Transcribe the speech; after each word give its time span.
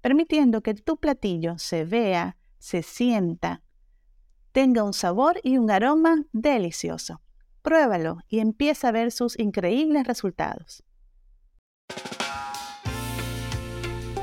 permitiendo 0.00 0.62
que 0.62 0.74
tu 0.74 0.96
platillo 0.98 1.58
se 1.58 1.84
vea, 1.84 2.36
se 2.58 2.82
sienta, 2.82 3.62
tenga 4.52 4.82
un 4.82 4.92
sabor 4.92 5.40
y 5.42 5.58
un 5.58 5.70
aroma 5.70 6.24
delicioso. 6.32 7.20
Pruébalo 7.62 8.18
y 8.28 8.38
empieza 8.38 8.88
a 8.88 8.92
ver 8.92 9.12
sus 9.12 9.38
increíbles 9.38 10.06
resultados. 10.06 10.82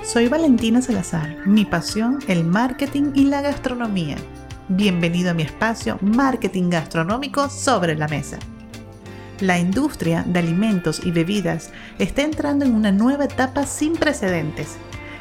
Soy 0.03 0.27
Valentina 0.27 0.81
Salazar, 0.81 1.47
mi 1.47 1.65
pasión 1.65 2.19
el 2.27 2.43
marketing 2.43 3.11
y 3.15 3.25
la 3.25 3.41
gastronomía. 3.41 4.15
Bienvenido 4.69 5.31
a 5.31 5.33
mi 5.33 5.43
espacio 5.43 5.97
Marketing 6.01 6.69
Gastronómico 6.69 7.49
sobre 7.49 7.95
la 7.95 8.07
Mesa. 8.07 8.39
La 9.41 9.59
industria 9.59 10.23
de 10.23 10.39
alimentos 10.39 11.05
y 11.05 11.11
bebidas 11.11 11.71
está 11.99 12.21
entrando 12.21 12.65
en 12.65 12.73
una 12.73 12.91
nueva 12.91 13.25
etapa 13.25 13.65
sin 13.65 13.93
precedentes. 13.93 14.77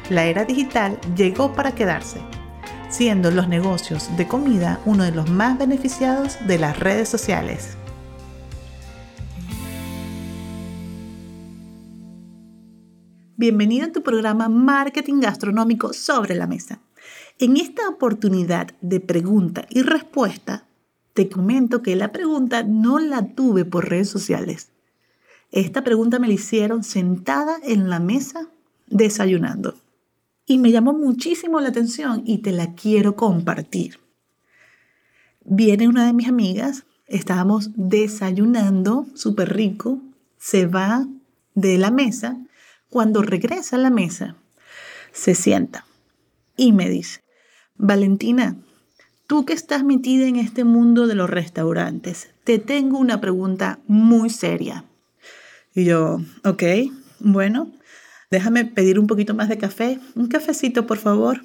La 0.09 0.25
era 0.25 0.45
digital 0.45 0.99
llegó 1.17 1.53
para 1.53 1.73
quedarse, 1.73 2.21
siendo 2.89 3.31
los 3.31 3.47
negocios 3.47 4.15
de 4.15 4.27
comida 4.27 4.79
uno 4.85 5.03
de 5.03 5.11
los 5.11 5.31
más 5.31 5.57
beneficiados 5.57 6.37
de 6.45 6.59
las 6.59 6.79
redes 6.79 7.09
sociales. 7.09 7.75
Bienvenido 13.35 13.87
a 13.87 13.91
tu 13.91 14.03
programa 14.03 14.47
Marketing 14.47 15.21
Gastronómico 15.21 15.91
sobre 15.91 16.35
la 16.35 16.45
Mesa. 16.45 16.81
En 17.39 17.57
esta 17.57 17.89
oportunidad 17.89 18.75
de 18.81 18.99
pregunta 18.99 19.65
y 19.71 19.81
respuesta, 19.81 20.67
te 21.13 21.29
comento 21.29 21.81
que 21.81 21.95
la 21.95 22.11
pregunta 22.11 22.61
no 22.61 22.99
la 22.99 23.33
tuve 23.33 23.65
por 23.65 23.89
redes 23.89 24.09
sociales. 24.09 24.69
Esta 25.51 25.83
pregunta 25.83 26.19
me 26.19 26.27
la 26.27 26.33
hicieron 26.35 26.83
sentada 26.83 27.57
en 27.63 27.89
la 27.89 27.99
mesa 27.99 28.49
desayunando. 28.85 29.73
Y 30.45 30.57
me 30.57 30.71
llamó 30.71 30.93
muchísimo 30.93 31.59
la 31.59 31.69
atención 31.69 32.23
y 32.25 32.39
te 32.39 32.51
la 32.51 32.73
quiero 32.73 33.15
compartir. 33.15 33.99
Viene 35.43 35.87
una 35.87 36.05
de 36.05 36.13
mis 36.13 36.27
amigas, 36.27 36.85
estábamos 37.07 37.71
desayunando 37.75 39.05
súper 39.15 39.53
rico, 39.53 40.01
se 40.37 40.65
va 40.67 41.07
de 41.53 41.77
la 41.77 41.91
mesa 41.91 42.37
cuando 42.89 43.21
regresa 43.21 43.75
a 43.75 43.79
la 43.79 43.89
mesa, 43.89 44.35
se 45.11 45.35
sienta 45.35 45.85
y 46.55 46.71
me 46.71 46.89
dice, 46.89 47.21
Valentina, 47.77 48.55
tú 49.27 49.45
que 49.45 49.53
estás 49.53 49.83
metida 49.83 50.27
en 50.27 50.35
este 50.35 50.63
mundo 50.63 51.07
de 51.07 51.15
los 51.15 51.29
restaurantes, 51.29 52.29
te 52.43 52.59
tengo 52.59 52.97
una 52.97 53.19
pregunta 53.21 53.79
muy 53.87 54.29
seria. 54.29 54.85
Y 55.73 55.85
yo, 55.85 56.21
ok, 56.43 56.63
bueno, 57.19 57.71
déjame 58.35 58.65
pedir 58.65 58.99
un 58.99 59.07
poquito 59.07 59.33
más 59.33 59.47
de 59.47 59.57
café. 59.57 59.97
Un 60.13 60.27
cafecito, 60.27 60.85
por 60.85 60.97
favor. 60.97 61.41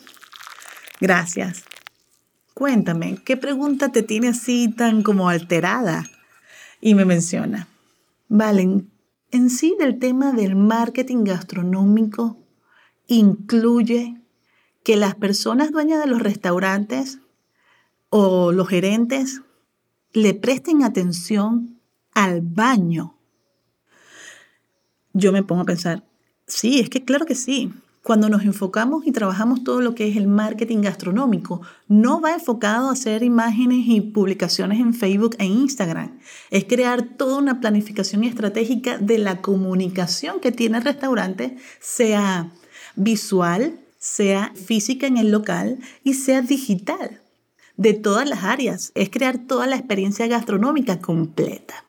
Gracias. 1.01 1.63
Cuéntame, 2.53 3.19
¿qué 3.25 3.37
pregunta 3.37 3.93
te 3.93 4.03
tiene 4.03 4.29
así 4.29 4.69
tan 4.69 5.03
como 5.03 5.29
alterada? 5.29 6.05
Y 6.81 6.95
me 6.95 7.05
menciona, 7.05 7.69
Valen, 8.29 8.91
en 9.31 9.51
sí 9.51 9.77
del 9.79 9.99
tema 10.01 10.33
del 10.33 10.57
marketing 10.57 11.25
gastronómico 11.25 12.39
incluye 13.07 14.21
que 14.83 14.97
las 14.97 15.15
personas 15.15 15.71
dueñas 15.71 16.01
de 16.01 16.11
los 16.11 16.21
restaurantes 16.21 17.21
o 18.09 18.51
los 18.51 18.69
gerentes 18.69 19.43
le 20.13 20.35
presten 20.35 20.83
atención 20.83 21.81
al 22.15 22.41
baño. 22.41 23.17
Yo 25.13 25.33
me 25.33 25.45
pongo 25.45 25.63
a 25.63 25.67
pensar, 25.67 26.10
sí, 26.51 26.81
es 26.81 26.91
que 26.91 27.05
claro 27.05 27.27
que 27.27 27.35
sí. 27.35 27.73
Cuando 28.03 28.31
nos 28.31 28.45
enfocamos 28.45 29.07
y 29.07 29.13
trabajamos 29.13 29.63
todo 29.63 29.83
lo 29.83 29.95
que 29.95 30.09
es 30.09 30.17
el 30.17 30.27
marketing 30.27 30.79
gastronómico, 30.79 31.61
no 31.87 32.21
va 32.21 32.33
enfocado 32.33 32.89
a 32.89 32.93
hacer 32.93 33.23
imágenes 33.23 33.87
y 33.87 34.01
publicaciones 34.01 34.81
en 34.81 34.95
Facebook 34.95 35.37
e 35.39 35.45
Instagram. 35.45 36.19
Es 36.51 36.65
crear 36.65 37.03
toda 37.03 37.37
una 37.37 37.61
planificación 37.61 38.25
estratégica 38.25 38.97
de 38.97 39.19
la 39.19 39.43
comunicación 39.43 40.41
que 40.41 40.51
tiene 40.51 40.79
el 40.79 40.85
restaurante, 40.85 41.59
sea 41.79 42.51
visual, 42.97 43.79
sea 43.99 44.53
física 44.55 45.07
en 45.07 45.19
el 45.19 45.31
local 45.31 45.79
y 46.03 46.15
sea 46.15 46.41
digital, 46.41 47.21
de 47.77 47.93
todas 47.93 48.27
las 48.27 48.45
áreas. 48.45 48.93
Es 48.95 49.11
crear 49.11 49.47
toda 49.47 49.67
la 49.67 49.77
experiencia 49.77 50.27
gastronómica 50.27 51.01
completa. 51.01 51.85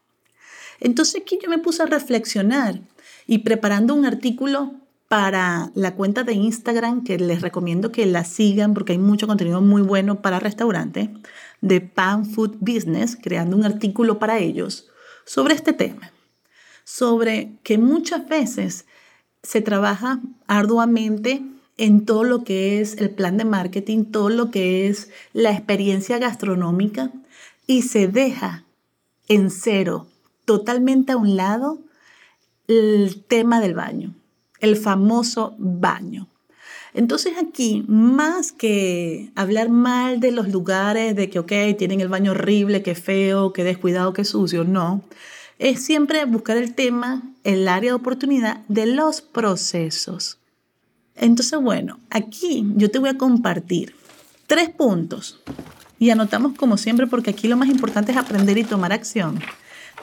Entonces 0.82 1.22
aquí 1.22 1.40
yo 1.42 1.50
me 1.50 1.60
puse 1.60 1.84
a 1.84 1.86
reflexionar 1.86 2.82
y 3.32 3.38
preparando 3.38 3.96
un 3.96 4.06
artículo 4.06 4.74
para 5.08 5.72
la 5.74 5.96
cuenta 5.96 6.24
de 6.24 6.34
Instagram, 6.34 7.06
que 7.06 7.18
les 7.18 7.42
recomiendo 7.42 7.90
que 7.90 8.06
la 8.06 8.26
sigan 8.26 8.74
porque 8.74 8.92
hay 8.92 8.98
mucho 8.98 9.26
contenido 9.26 9.62
muy 9.62 9.82
bueno 9.82 10.22
para 10.22 10.42
restaurantes, 10.42 11.08
de 11.62 11.80
Pan 11.80 12.26
Food 12.26 12.58
Business, 12.60 13.16
creando 13.16 13.56
un 13.56 13.64
artículo 13.64 14.20
para 14.20 14.40
ellos 14.40 14.90
sobre 15.24 15.54
este 15.54 15.72
tema, 15.72 16.12
sobre 16.84 17.54
que 17.64 17.78
muchas 17.78 18.28
veces 18.28 18.86
se 19.44 19.62
trabaja 19.62 20.20
arduamente 20.48 21.42
en 21.78 22.04
todo 22.04 22.26
lo 22.26 22.44
que 22.44 22.82
es 22.82 22.98
el 22.98 23.12
plan 23.12 23.38
de 23.38 23.46
marketing, 23.46 24.04
todo 24.04 24.28
lo 24.28 24.52
que 24.52 24.90
es 24.90 25.10
la 25.32 25.54
experiencia 25.54 26.18
gastronómica 26.18 27.12
y 27.66 27.84
se 27.84 28.10
deja 28.10 28.66
en 29.30 29.50
cero, 29.52 30.08
totalmente 30.44 31.14
a 31.14 31.18
un 31.18 31.38
lado, 31.38 31.80
el 32.72 33.24
tema 33.28 33.60
del 33.60 33.74
baño 33.76 34.14
el 34.62 34.78
famoso 34.78 35.56
baño. 35.58 36.28
Entonces 36.94 37.34
aquí, 37.42 37.84
más 37.88 38.52
que 38.52 39.32
hablar 39.36 39.70
mal 39.70 40.20
de 40.20 40.32
los 40.32 40.50
lugares, 40.50 41.16
de 41.16 41.30
que, 41.30 41.40
ok, 41.40 41.52
tienen 41.78 42.02
el 42.02 42.08
baño 42.08 42.32
horrible, 42.32 42.84
que 42.84 42.96
feo, 42.96 43.54
que 43.54 43.64
descuidado, 43.64 44.14
que 44.14 44.24
sucio, 44.24 44.64
no. 44.64 45.02
Es 45.58 45.84
siempre 45.84 46.26
buscar 46.26 46.58
el 46.58 46.74
tema, 46.74 47.24
el 47.44 47.68
área 47.68 47.92
de 47.92 47.96
oportunidad 47.96 48.62
de 48.68 48.88
los 48.88 49.22
procesos. 49.22 50.38
Entonces, 51.16 51.60
bueno, 51.60 52.00
aquí 52.10 52.66
yo 52.76 52.90
te 52.92 53.00
voy 53.00 53.10
a 53.10 53.18
compartir 53.18 53.96
tres 54.48 54.70
puntos 54.70 55.40
y 55.98 56.10
anotamos 56.10 56.58
como 56.58 56.78
siempre 56.78 57.08
porque 57.08 57.30
aquí 57.30 57.48
lo 57.48 57.58
más 57.58 57.70
importante 57.70 58.12
es 58.12 58.18
aprender 58.18 58.58
y 58.58 58.64
tomar 58.64 58.92
acción. 58.92 59.40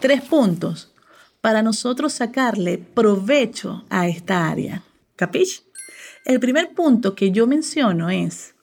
Tres 0.01 0.23
puntos 0.23 0.93
para 1.41 1.63
nosotros 1.63 2.13
sacarle 2.13 2.79
provecho 2.79 3.85
a 3.91 4.09
esta 4.09 4.49
área. 4.49 4.83
¿Capich? 5.17 5.65
El 6.25 6.41
primer 6.41 6.75
punto 6.75 7.15
que 7.15 7.31
yo 7.31 7.47
menciono 7.47 8.11
es, 8.11 8.55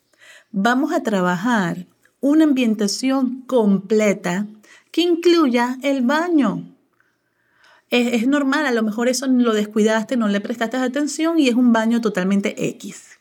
vamos 0.51 0.93
a 0.93 1.03
trabajar 1.03 1.87
una 2.19 2.43
ambientación 2.43 3.41
completa 3.41 4.47
que 4.91 5.01
incluya 5.01 5.77
el 5.83 6.01
baño. 6.01 6.63
Es, 7.89 8.13
es, 8.21 8.27
normal, 8.27 8.65
a 8.65 8.71
lo 8.71 8.83
mejor 8.83 9.07
eso 9.07 9.27
lo 9.27 9.53
descuidaste, 9.53 10.17
no 10.17 10.27
le 10.27 10.41
prestaste 10.41 10.77
atención 10.77 11.39
y 11.39 11.47
es 11.47 11.55
un 11.55 11.71
baño 11.73 12.01
totalmente 12.01 12.67
X. 12.69 13.19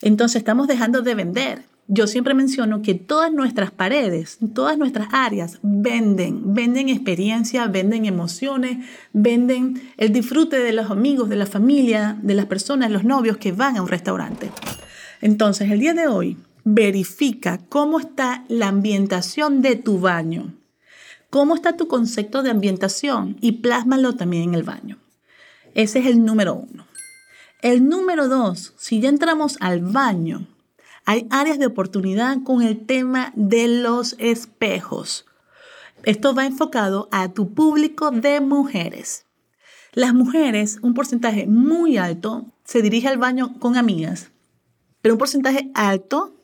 Entonces 0.00 0.36
estamos 0.36 0.66
dejando 0.66 1.02
de 1.02 1.14
vender 1.14 1.71
yo 1.88 2.06
siempre 2.06 2.34
menciono 2.34 2.80
que 2.80 2.94
todas 2.94 3.32
nuestras 3.32 3.70
paredes, 3.70 4.38
todas 4.54 4.78
nuestras 4.78 5.08
áreas 5.12 5.58
venden, 5.62 6.54
venden 6.54 6.88
experiencia, 6.88 7.66
venden 7.66 8.06
emociones, 8.06 8.86
venden 9.12 9.82
el 9.96 10.12
disfrute 10.12 10.58
de 10.58 10.72
los 10.72 10.90
amigos, 10.90 11.28
de 11.28 11.36
la 11.36 11.46
familia, 11.46 12.18
de 12.22 12.34
las 12.34 12.46
personas, 12.46 12.90
los 12.90 13.04
novios 13.04 13.36
que 13.36 13.52
van 13.52 13.76
a 13.76 13.82
un 13.82 13.88
restaurante. 13.88 14.50
Entonces, 15.20 15.70
el 15.70 15.80
día 15.80 15.94
de 15.94 16.06
hoy, 16.06 16.36
verifica 16.64 17.58
cómo 17.68 17.98
está 17.98 18.44
la 18.48 18.68
ambientación 18.68 19.62
de 19.62 19.76
tu 19.76 19.98
baño, 19.98 20.54
cómo 21.30 21.54
está 21.54 21.76
tu 21.76 21.88
concepto 21.88 22.42
de 22.42 22.50
ambientación 22.50 23.36
y 23.40 23.52
plásmalo 23.52 24.14
también 24.14 24.44
en 24.44 24.54
el 24.54 24.62
baño. 24.62 24.98
Ese 25.74 26.00
es 26.00 26.06
el 26.06 26.24
número 26.24 26.54
uno. 26.54 26.86
El 27.60 27.88
número 27.88 28.28
dos, 28.28 28.74
si 28.76 29.00
ya 29.00 29.08
entramos 29.08 29.56
al 29.60 29.80
baño, 29.80 30.46
hay 31.04 31.26
áreas 31.30 31.58
de 31.58 31.66
oportunidad 31.66 32.42
con 32.44 32.62
el 32.62 32.86
tema 32.86 33.32
de 33.34 33.68
los 33.68 34.14
espejos. 34.18 35.26
Esto 36.04 36.34
va 36.34 36.46
enfocado 36.46 37.08
a 37.12 37.32
tu 37.32 37.54
público 37.54 38.10
de 38.10 38.40
mujeres. 38.40 39.26
Las 39.92 40.14
mujeres, 40.14 40.78
un 40.82 40.94
porcentaje 40.94 41.46
muy 41.46 41.96
alto, 41.96 42.46
se 42.64 42.82
dirige 42.82 43.08
al 43.08 43.18
baño 43.18 43.58
con 43.58 43.76
amigas. 43.76 44.30
pero 45.00 45.14
un 45.14 45.18
porcentaje 45.18 45.70
alto 45.74 46.36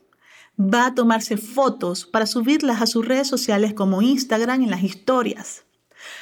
va 0.59 0.87
a 0.87 0.95
tomarse 0.95 1.37
fotos 1.37 2.07
para 2.07 2.27
subirlas 2.27 2.83
a 2.83 2.87
sus 2.89 3.07
redes 3.07 3.29
sociales 3.29 3.73
como 3.73 4.03
Instagram 4.03 4.63
en 4.63 4.71
las 4.71 4.83
historias. 4.83 5.65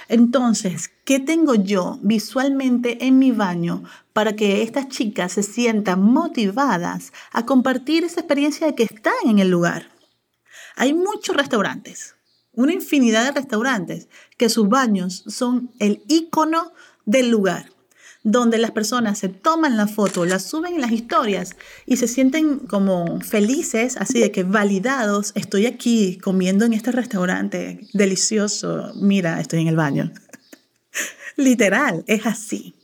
Entonces, 0.08 0.90
¿qué 1.05 1.20
tengo 1.20 1.55
yo 1.55 1.99
visualmente 2.02 3.06
en 3.06 3.19
mi 3.19 3.32
baño 3.32 3.84
para 4.12 4.34
que 4.34 4.62
estas 4.62 4.88
chicas 4.88 5.32
se 5.32 5.43
sientan 5.43 6.02
motivadas 6.02 7.12
a 7.32 7.44
compartir 7.44 8.05
esa 8.05 8.20
experiencia 8.20 8.67
de 8.67 8.75
que 8.75 8.84
están 8.84 9.14
en 9.25 9.38
el 9.38 9.50
lugar? 9.50 9.90
Hay 10.76 10.94
muchos 10.94 11.37
restaurantes, 11.37 12.14
una 12.52 12.73
infinidad 12.73 13.25
de 13.25 13.40
restaurantes 13.40 14.08
que 14.37 14.49
sus 14.49 14.69
baños 14.69 15.25
son 15.26 15.70
el 15.78 16.02
icono 16.08 16.73
del 17.05 17.31
lugar 17.31 17.75
donde 18.26 18.58
las 18.58 18.73
personas 18.73 19.20
se 19.20 19.28
toman 19.28 19.76
la 19.76 19.87
foto, 19.87 20.25
la 20.25 20.40
suben 20.40 20.75
en 20.75 20.81
las 20.81 20.90
historias 20.90 21.55
y 21.87 21.96
se 21.96 22.08
sienten 22.08 22.58
como 22.58 23.20
felices, 23.20 23.96
así 23.96 24.19
de 24.19 24.32
que 24.32 24.43
validados, 24.43 25.31
estoy 25.37 25.67
aquí 25.67 26.19
comiendo 26.19 26.64
en 26.64 26.73
este 26.73 26.90
restaurante 26.90 27.87
delicioso, 27.93 28.93
mira, 28.96 29.40
estoy 29.40 29.61
en 29.61 29.69
el 29.69 29.76
baño. 29.76 30.12
Literal, 31.37 32.02
es 32.08 32.26
así. 32.26 32.75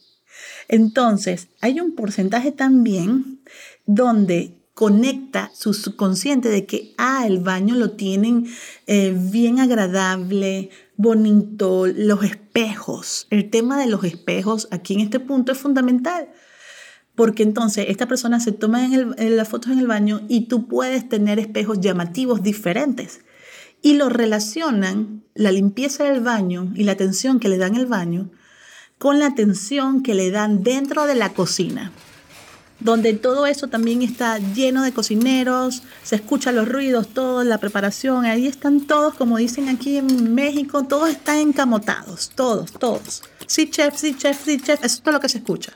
Entonces, 0.69 1.49
hay 1.61 1.81
un 1.81 1.97
porcentaje 1.97 2.53
también 2.53 3.43
donde 3.85 4.62
conecta 4.83 5.53
su 5.55 5.75
subconsciente 5.75 6.49
de 6.49 6.67
que, 6.67 6.93
ah, 6.99 7.25
el 7.25 7.39
baño 7.39 7.77
lo 7.77 7.93
tienen 7.93 8.49
eh, 8.89 9.17
bien 9.17 9.61
agradable, 9.61 10.71
bonito, 10.97 11.87
los 11.87 12.25
espejos. 12.25 13.29
El 13.31 13.49
tema 13.49 13.79
de 13.79 13.87
los 13.87 14.03
espejos 14.03 14.67
aquí 14.73 14.95
en 14.95 15.01
este 15.03 15.21
punto 15.21 15.53
es 15.53 15.59
fundamental. 15.59 16.31
Porque 17.15 17.45
entonces 17.45 17.87
esta 17.91 18.09
persona 18.09 18.41
se 18.41 18.51
toma 18.51 18.85
en, 18.85 19.37
las 19.37 19.49
fotos 19.49 19.71
en 19.71 19.79
el 19.79 19.87
baño 19.87 20.23
y 20.29 20.49
tú 20.49 20.67
puedes 20.67 21.09
tener 21.09 21.39
espejos 21.39 21.79
llamativos 21.79 22.43
diferentes. 22.43 23.21
Y 23.83 23.95
lo 23.95 24.09
relacionan 24.09 25.23
la 25.37 25.53
limpieza 25.53 26.11
del 26.11 26.23
baño 26.23 26.73
y 26.75 26.83
la 26.83 26.91
atención 26.91 27.39
que 27.39 27.49
le 27.49 27.59
dan 27.59 27.77
el 27.77 27.87
baño 27.87 28.33
con 28.99 29.21
la 29.21 29.27
atención 29.27 30.03
que 30.03 30.15
le 30.15 30.33
dan 30.33 30.65
dentro 30.65 31.07
de 31.07 31.15
la 31.15 31.33
cocina 31.35 31.93
donde 32.83 33.15
todo 33.15 33.47
eso 33.47 33.69
también 33.69 34.03
está 34.03 34.39
lleno 34.39 34.83
de 34.83 34.93
cocineros, 34.93 35.83
se 36.03 36.17
escuchan 36.17 36.57
los 36.57 36.69
ruidos, 36.69 37.09
todo, 37.09 37.45
la 37.45 37.59
preparación, 37.59 38.25
ahí 38.25 38.47
están 38.49 38.81
todos, 38.81 39.15
como 39.15 39.37
dicen 39.37 39.69
aquí 39.69 39.99
en 39.99 40.35
México, 40.35 40.85
todos 40.85 41.11
están 41.11 41.39
encamotados, 41.39 42.31
todos, 42.35 42.73
todos. 42.73 43.23
Sí, 43.47 43.71
chef, 43.71 43.97
sí, 43.97 44.15
chef, 44.17 44.45
sí, 44.45 44.59
chef, 44.59 44.83
eso 44.85 44.97
es 44.97 45.03
todo 45.03 45.13
lo 45.13 45.21
que 45.21 45.29
se 45.29 45.39
escucha. 45.39 45.73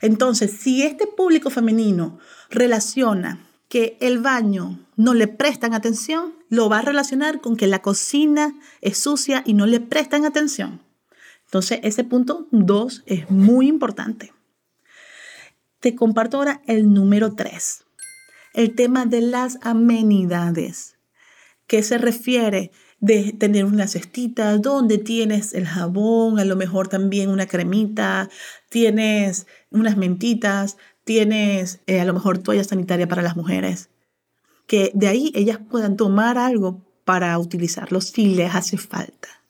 Entonces, 0.00 0.52
si 0.58 0.82
este 0.82 1.06
público 1.06 1.50
femenino 1.50 2.18
relaciona 2.48 3.46
que 3.68 3.98
el 4.00 4.18
baño 4.18 4.80
no 4.96 5.14
le 5.14 5.28
prestan 5.28 5.74
atención, 5.74 6.34
lo 6.48 6.68
va 6.68 6.78
a 6.78 6.82
relacionar 6.82 7.40
con 7.40 7.56
que 7.56 7.66
la 7.66 7.82
cocina 7.82 8.54
es 8.80 8.98
sucia 8.98 9.42
y 9.44 9.52
no 9.52 9.66
le 9.66 9.80
prestan 9.80 10.24
atención. 10.24 10.80
Entonces, 11.44 11.80
ese 11.82 12.04
punto 12.04 12.48
2 12.50 13.02
es 13.06 13.30
muy 13.30 13.68
importante. 13.68 14.32
Te 15.82 15.96
comparto 15.96 16.36
ahora 16.36 16.62
el 16.68 16.94
número 16.94 17.34
3, 17.34 17.84
el 18.54 18.76
tema 18.76 19.04
de 19.04 19.20
las 19.20 19.58
amenidades, 19.62 20.94
que 21.66 21.82
se 21.82 21.98
refiere 21.98 22.70
de 23.00 23.32
tener 23.32 23.64
una 23.64 23.88
cestita 23.88 24.56
donde 24.58 24.98
tienes 24.98 25.54
el 25.54 25.66
jabón, 25.66 26.38
a 26.38 26.44
lo 26.44 26.54
mejor 26.54 26.86
también 26.86 27.30
una 27.30 27.46
cremita, 27.46 28.30
tienes 28.68 29.48
unas 29.72 29.96
mentitas, 29.96 30.76
tienes 31.02 31.80
eh, 31.88 32.00
a 32.00 32.04
lo 32.04 32.14
mejor 32.14 32.38
toalla 32.38 32.62
sanitaria 32.62 33.08
para 33.08 33.22
las 33.22 33.34
mujeres, 33.34 33.90
que 34.68 34.92
de 34.94 35.08
ahí 35.08 35.32
ellas 35.34 35.58
puedan 35.68 35.96
tomar 35.96 36.38
algo 36.38 36.80
para 37.04 37.36
utilizarlo 37.40 38.00
si 38.00 38.36
les 38.36 38.54
hace 38.54 38.78
falta. 38.78 39.42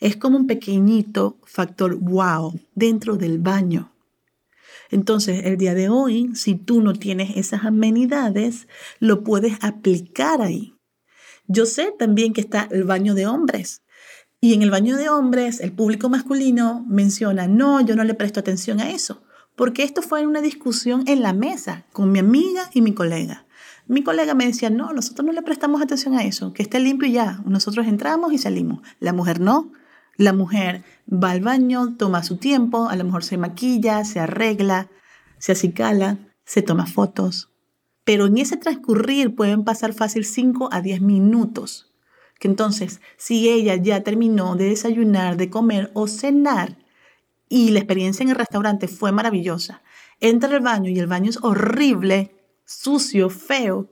Es 0.00 0.18
como 0.18 0.36
un 0.36 0.46
pequeñito 0.46 1.38
factor 1.46 1.96
wow 1.96 2.60
dentro 2.74 3.16
del 3.16 3.38
baño. 3.38 3.95
Entonces, 4.90 5.44
el 5.44 5.56
día 5.56 5.74
de 5.74 5.88
hoy, 5.88 6.30
si 6.34 6.54
tú 6.54 6.80
no 6.80 6.92
tienes 6.92 7.36
esas 7.36 7.64
amenidades, 7.64 8.68
lo 9.00 9.24
puedes 9.24 9.62
aplicar 9.62 10.42
ahí. 10.42 10.74
Yo 11.48 11.66
sé 11.66 11.92
también 11.98 12.32
que 12.32 12.40
está 12.40 12.68
el 12.70 12.84
baño 12.84 13.14
de 13.14 13.26
hombres. 13.26 13.82
Y 14.40 14.54
en 14.54 14.62
el 14.62 14.70
baño 14.70 14.96
de 14.96 15.08
hombres, 15.08 15.60
el 15.60 15.72
público 15.72 16.08
masculino 16.08 16.84
menciona, 16.88 17.46
no, 17.46 17.80
yo 17.80 17.96
no 17.96 18.04
le 18.04 18.14
presto 18.14 18.40
atención 18.40 18.80
a 18.80 18.90
eso, 18.90 19.22
porque 19.56 19.82
esto 19.82 20.02
fue 20.02 20.26
una 20.26 20.40
discusión 20.40 21.04
en 21.06 21.22
la 21.22 21.32
mesa 21.32 21.86
con 21.92 22.12
mi 22.12 22.18
amiga 22.18 22.70
y 22.74 22.82
mi 22.82 22.92
colega. 22.92 23.46
Mi 23.88 24.02
colega 24.02 24.34
me 24.34 24.46
decía, 24.46 24.68
no, 24.68 24.92
nosotros 24.92 25.24
no 25.24 25.32
le 25.32 25.42
prestamos 25.42 25.80
atención 25.80 26.14
a 26.14 26.24
eso, 26.24 26.52
que 26.52 26.62
esté 26.62 26.80
limpio 26.80 27.08
y 27.08 27.12
ya, 27.12 27.40
nosotros 27.46 27.86
entramos 27.86 28.32
y 28.32 28.38
salimos. 28.38 28.80
La 29.00 29.12
mujer 29.12 29.40
no, 29.40 29.72
la 30.16 30.32
mujer 30.32 30.82
va 31.12 31.30
al 31.30 31.40
baño, 31.40 31.96
toma 31.96 32.22
su 32.22 32.36
tiempo, 32.36 32.88
a 32.88 32.96
lo 32.96 33.04
mejor 33.04 33.24
se 33.24 33.36
maquilla, 33.36 34.04
se 34.04 34.20
arregla, 34.20 34.88
se 35.38 35.52
acicala, 35.52 36.18
se 36.44 36.62
toma 36.62 36.86
fotos. 36.86 37.50
Pero 38.04 38.26
en 38.26 38.38
ese 38.38 38.56
transcurrir 38.56 39.34
pueden 39.34 39.64
pasar 39.64 39.92
fácil 39.92 40.24
5 40.24 40.70
a 40.72 40.80
10 40.80 41.00
minutos. 41.02 41.92
Que 42.38 42.48
entonces, 42.48 43.00
si 43.16 43.48
ella 43.48 43.76
ya 43.76 44.02
terminó 44.02 44.56
de 44.56 44.66
desayunar, 44.68 45.36
de 45.36 45.50
comer 45.50 45.90
o 45.94 46.06
cenar 46.06 46.76
y 47.48 47.70
la 47.70 47.78
experiencia 47.78 48.22
en 48.22 48.30
el 48.30 48.36
restaurante 48.36 48.88
fue 48.88 49.12
maravillosa, 49.12 49.82
entra 50.20 50.54
al 50.54 50.60
baño 50.62 50.90
y 50.90 50.98
el 50.98 51.06
baño 51.06 51.30
es 51.30 51.38
horrible, 51.42 52.36
sucio, 52.64 53.30
feo, 53.30 53.90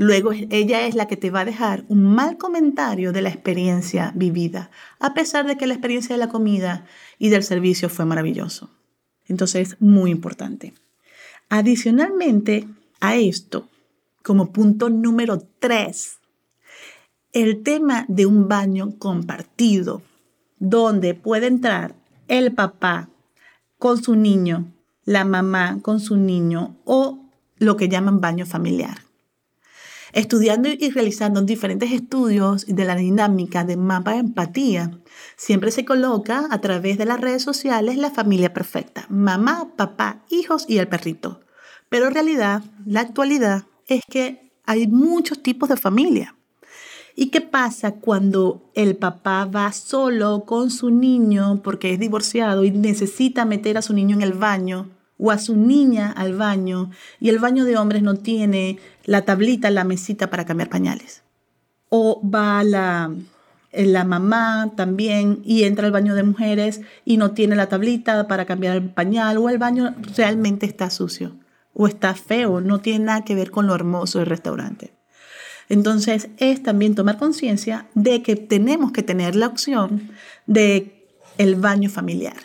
Luego 0.00 0.30
ella 0.32 0.86
es 0.86 0.94
la 0.94 1.08
que 1.08 1.16
te 1.16 1.32
va 1.32 1.40
a 1.40 1.44
dejar 1.44 1.84
un 1.88 2.04
mal 2.04 2.38
comentario 2.38 3.12
de 3.12 3.20
la 3.20 3.30
experiencia 3.30 4.12
vivida, 4.14 4.70
a 5.00 5.12
pesar 5.12 5.44
de 5.44 5.56
que 5.56 5.66
la 5.66 5.74
experiencia 5.74 6.14
de 6.14 6.20
la 6.20 6.28
comida 6.28 6.86
y 7.18 7.30
del 7.30 7.42
servicio 7.42 7.88
fue 7.88 8.04
maravilloso. 8.04 8.70
Entonces, 9.26 9.76
muy 9.80 10.12
importante. 10.12 10.72
Adicionalmente 11.48 12.68
a 13.00 13.16
esto, 13.16 13.68
como 14.22 14.52
punto 14.52 14.88
número 14.88 15.42
tres, 15.58 16.20
el 17.32 17.64
tema 17.64 18.04
de 18.06 18.26
un 18.26 18.46
baño 18.46 18.94
compartido, 19.00 20.02
donde 20.60 21.14
puede 21.14 21.48
entrar 21.48 21.96
el 22.28 22.54
papá 22.54 23.08
con 23.78 24.00
su 24.00 24.14
niño, 24.14 24.72
la 25.04 25.24
mamá 25.24 25.80
con 25.82 25.98
su 25.98 26.16
niño 26.16 26.76
o 26.84 27.18
lo 27.56 27.76
que 27.76 27.88
llaman 27.88 28.20
baño 28.20 28.46
familiar 28.46 29.07
estudiando 30.12 30.68
y 30.68 30.90
realizando 30.90 31.42
diferentes 31.42 31.92
estudios 31.92 32.66
de 32.66 32.84
la 32.84 32.96
dinámica 32.96 33.64
de 33.64 33.76
mapa 33.76 34.12
de 34.12 34.18
empatía. 34.18 34.98
Siempre 35.36 35.70
se 35.70 35.84
coloca 35.84 36.46
a 36.50 36.60
través 36.60 36.98
de 36.98 37.04
las 37.04 37.20
redes 37.20 37.42
sociales 37.42 37.96
la 37.96 38.10
familia 38.10 38.52
perfecta, 38.52 39.06
mamá, 39.08 39.72
papá, 39.76 40.24
hijos 40.30 40.64
y 40.68 40.78
el 40.78 40.88
perrito. 40.88 41.40
Pero 41.88 42.06
en 42.06 42.14
realidad, 42.14 42.62
la 42.84 43.00
actualidad 43.00 43.64
es 43.86 44.02
que 44.08 44.52
hay 44.66 44.86
muchos 44.86 45.42
tipos 45.42 45.68
de 45.68 45.76
familia. 45.76 46.34
¿Y 47.20 47.30
qué 47.30 47.40
pasa 47.40 47.96
cuando 47.96 48.70
el 48.74 48.96
papá 48.96 49.44
va 49.44 49.72
solo 49.72 50.44
con 50.46 50.70
su 50.70 50.90
niño 50.90 51.62
porque 51.64 51.92
es 51.92 51.98
divorciado 51.98 52.64
y 52.64 52.70
necesita 52.70 53.44
meter 53.44 53.76
a 53.76 53.82
su 53.82 53.92
niño 53.92 54.14
en 54.14 54.22
el 54.22 54.34
baño? 54.34 54.97
O 55.18 55.30
a 55.30 55.38
su 55.38 55.56
niña 55.56 56.12
al 56.12 56.34
baño 56.34 56.90
y 57.20 57.28
el 57.28 57.38
baño 57.38 57.64
de 57.64 57.76
hombres 57.76 58.02
no 58.02 58.14
tiene 58.14 58.78
la 59.04 59.24
tablita, 59.24 59.70
la 59.70 59.84
mesita 59.84 60.30
para 60.30 60.44
cambiar 60.44 60.68
pañales. 60.68 61.22
O 61.88 62.20
va 62.22 62.62
la, 62.62 63.10
eh, 63.72 63.86
la 63.86 64.04
mamá 64.04 64.72
también 64.76 65.40
y 65.44 65.64
entra 65.64 65.86
al 65.86 65.92
baño 65.92 66.14
de 66.14 66.22
mujeres 66.22 66.80
y 67.04 67.16
no 67.16 67.32
tiene 67.32 67.56
la 67.56 67.68
tablita 67.68 68.28
para 68.28 68.46
cambiar 68.46 68.76
el 68.76 68.90
pañal 68.90 69.38
o 69.38 69.48
el 69.48 69.58
baño 69.58 69.94
realmente 70.16 70.66
está 70.66 70.90
sucio 70.90 71.36
o 71.74 71.86
está 71.86 72.14
feo, 72.14 72.60
no 72.60 72.80
tiene 72.80 73.04
nada 73.04 73.24
que 73.24 73.34
ver 73.34 73.50
con 73.50 73.66
lo 73.66 73.74
hermoso 73.74 74.18
del 74.18 74.26
restaurante. 74.26 74.92
Entonces 75.68 76.28
es 76.38 76.62
también 76.62 76.94
tomar 76.94 77.18
conciencia 77.18 77.86
de 77.94 78.22
que 78.22 78.36
tenemos 78.36 78.92
que 78.92 79.02
tener 79.02 79.36
la 79.36 79.46
opción 79.46 80.10
de 80.46 81.06
el 81.36 81.56
baño 81.56 81.90
familiar 81.90 82.36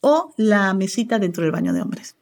o 0.00 0.34
la 0.36 0.74
mesita 0.74 1.18
dentro 1.18 1.42
del 1.42 1.52
baño 1.52 1.72
de 1.72 1.80
hombres. 1.80 2.16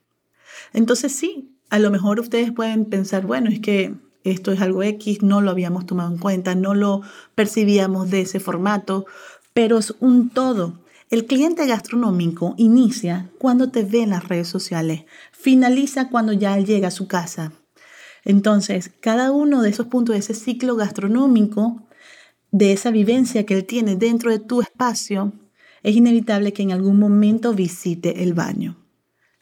Entonces 0.73 1.13
sí, 1.13 1.57
a 1.71 1.79
lo 1.79 1.91
mejor 1.91 2.21
ustedes 2.21 2.53
pueden 2.53 2.85
pensar, 2.85 3.27
bueno, 3.27 3.51
es 3.51 3.61
que 3.61 3.95
esto 4.25 4.53
es 4.53 4.61
algo 4.61 4.83
X, 4.83 5.23
no 5.23 5.41
lo 5.41 5.51
habíamos 5.51 5.87
tomado 5.87 6.13
en 6.13 6.19
cuenta, 6.19 6.55
no 6.55 6.75
lo 6.75 7.03
percibíamos 7.35 8.11
de 8.11 8.23
ese 8.23 8.41
formato, 8.41 9.07
pero 9.55 9.79
es 9.79 9.95
un 10.01 10.31
todo. 10.31 10.81
El 11.11 11.27
cliente 11.27 11.67
gastronómico 11.67 12.55
inicia 12.57 13.31
cuando 13.39 13.71
te 13.71 13.83
ve 13.83 14.03
en 14.03 14.11
las 14.11 14.29
redes 14.29 14.49
sociales, 14.49 15.05
finaliza 15.33 16.09
cuando 16.09 16.33
ya 16.33 16.57
llega 16.59 16.89
a 16.89 16.93
su 16.93 17.09
casa. 17.09 17.53
Entonces, 18.25 18.93
cada 19.01 19.33
uno 19.33 19.63
de 19.63 19.71
esos 19.71 19.87
puntos 19.87 20.15
de 20.15 20.21
ese 20.21 20.35
ciclo 20.35 20.77
gastronómico, 20.77 21.83
de 22.53 22.73
esa 22.73 22.91
vivencia 22.91 23.47
que 23.47 23.55
él 23.55 23.65
tiene 23.65 23.97
dentro 23.97 24.31
de 24.31 24.39
tu 24.39 24.61
espacio, 24.61 25.33
es 25.83 25.97
inevitable 25.97 26.53
que 26.53 26.63
en 26.63 26.73
algún 26.73 26.99
momento 26.99 27.55
visite 27.55 28.23
el 28.23 28.35
baño. 28.35 28.80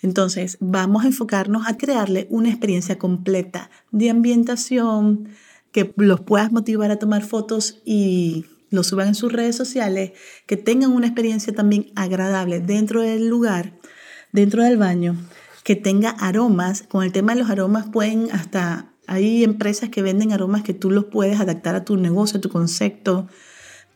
Entonces, 0.00 0.59
vamos 0.61 1.05
a 1.05 1.09
enfocarnos 1.09 1.67
a 1.67 1.76
crearle 1.76 2.26
una 2.31 2.49
experiencia 2.49 2.99
completa 2.99 3.71
de 3.90 4.11
ambientación, 4.11 5.28
que 5.73 5.93
los 5.97 6.21
puedas 6.21 6.52
motivar 6.52 6.90
a 6.90 6.99
tomar 6.99 7.25
fotos 7.25 7.83
y 7.85 8.47
lo 8.71 8.85
suban 8.85 9.09
en 9.09 9.14
sus 9.14 9.33
redes 9.33 9.57
sociales, 9.57 10.12
que 10.47 10.57
tengan 10.57 10.93
una 10.93 11.07
experiencia 11.07 11.52
también 11.52 11.90
agradable 11.95 12.61
dentro 12.61 13.02
del 13.02 13.28
lugar, 13.28 13.78
dentro 14.33 14.62
del 14.62 14.76
baño, 14.76 15.17
que 15.64 15.76
tenga 15.76 16.11
aromas. 16.11 16.83
Con 16.83 17.05
el 17.05 17.12
tema 17.12 17.35
de 17.35 17.40
los 17.40 17.50
aromas 17.50 17.88
pueden 17.88 18.31
hasta, 18.33 18.93
hay 19.07 19.43
empresas 19.43 19.88
que 19.88 20.02
venden 20.02 20.33
aromas 20.33 20.62
que 20.62 20.75
tú 20.75 20.90
los 20.90 21.07
puedes 21.07 21.40
adaptar 21.40 21.75
a 21.75 21.85
tu 21.85 21.97
negocio, 21.97 22.38
a 22.38 22.40
tu 22.40 22.50
concepto 22.50 23.26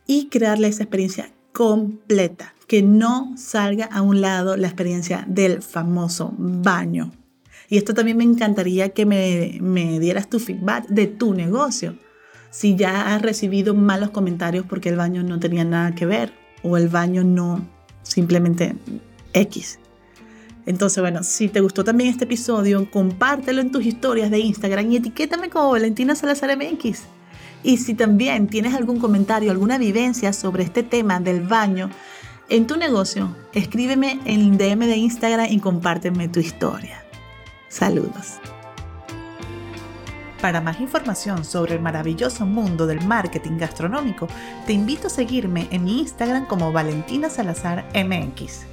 y 0.05 0.27
crearle 0.27 0.67
esa 0.67 0.83
experiencia 0.83 1.31
completa, 1.53 2.53
que 2.67 2.81
no 2.81 3.33
salga 3.37 3.85
a 3.85 4.01
un 4.01 4.21
lado 4.21 4.57
la 4.57 4.67
experiencia 4.67 5.25
del 5.27 5.61
famoso 5.61 6.33
baño. 6.37 7.11
Y 7.69 7.77
esto 7.77 7.93
también 7.93 8.17
me 8.17 8.23
encantaría 8.23 8.89
que 8.89 9.05
me, 9.05 9.57
me 9.61 9.99
dieras 9.99 10.29
tu 10.29 10.39
feedback 10.39 10.87
de 10.87 11.07
tu 11.07 11.33
negocio. 11.33 11.95
Si 12.51 12.75
ya 12.75 13.13
has 13.13 13.21
recibido 13.21 13.73
malos 13.73 14.11
comentarios 14.11 14.65
porque 14.67 14.89
el 14.89 14.95
baño 14.95 15.23
no 15.23 15.39
tenía 15.39 15.63
nada 15.63 15.95
que 15.95 16.05
ver 16.05 16.33
o 16.61 16.77
el 16.77 16.87
baño 16.87 17.23
no 17.23 17.67
simplemente 18.03 18.75
X. 19.33 19.79
Entonces, 20.65 21.01
bueno, 21.01 21.23
si 21.23 21.49
te 21.49 21.59
gustó 21.59 21.83
también 21.83 22.09
este 22.09 22.23
episodio, 22.23 22.89
compártelo 22.89 23.61
en 23.61 23.71
tus 23.71 23.85
historias 23.85 24.31
de 24.31 24.39
Instagram 24.39 24.91
y 24.91 24.97
etiquétame 24.97 25.49
como 25.49 25.71
Valentina 25.71 26.15
Salazar 26.15 26.55
MX. 26.55 27.01
Y 27.63 27.77
si 27.77 27.95
también 27.95 28.47
tienes 28.47 28.73
algún 28.73 28.99
comentario, 28.99 29.51
alguna 29.51 29.77
vivencia 29.77 30.31
sobre 30.33 30.63
este 30.63 30.83
tema 30.83 31.19
del 31.19 31.41
baño 31.41 31.89
en 32.49 32.67
tu 32.67 32.77
negocio, 32.77 33.35
escríbeme 33.53 34.19
en 34.25 34.57
DM 34.57 34.85
de 34.85 34.97
Instagram 34.97 35.47
y 35.49 35.59
compárteme 35.59 36.27
tu 36.27 36.39
historia. 36.39 37.03
Saludos. 37.69 38.39
Para 40.41 40.59
más 40.59 40.81
información 40.81 41.45
sobre 41.45 41.75
el 41.75 41.81
maravilloso 41.81 42.45
mundo 42.45 42.85
del 42.85 43.05
marketing 43.07 43.57
gastronómico, 43.57 44.27
te 44.67 44.73
invito 44.73 45.07
a 45.07 45.09
seguirme 45.09 45.69
en 45.71 45.85
mi 45.85 45.99
Instagram 45.99 46.45
como 46.47 46.73
Valentina 46.73 47.29
Salazar 47.29 47.85
MX. 47.95 48.72